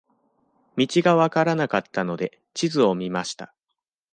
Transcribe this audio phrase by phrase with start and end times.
[0.77, 3.53] 道が分からなかったので、地図を見ました。